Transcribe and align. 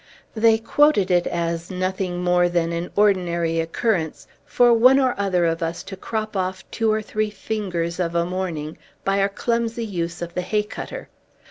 They 0.33 0.57
quoted 0.57 1.11
it 1.11 1.27
as 1.27 1.69
nothing 1.69 2.23
more 2.23 2.49
than 2.49 2.71
an 2.71 2.89
ordinary 2.95 3.59
occurrence 3.59 4.25
for 4.47 4.73
one 4.73 4.99
or 4.99 5.13
other 5.15 5.45
of 5.45 5.61
us 5.61 5.83
to 5.83 5.95
crop 5.95 6.35
off 6.35 6.63
two 6.71 6.91
or 6.91 7.03
three 7.03 7.29
fingers, 7.29 7.99
of 7.99 8.15
a 8.15 8.25
morning, 8.25 8.79
by 9.05 9.21
our 9.21 9.29
clumsy 9.29 9.85
use 9.85 10.23
of 10.23 10.33
the 10.33 10.41
hay 10.41 10.63
cutter. 10.63 11.07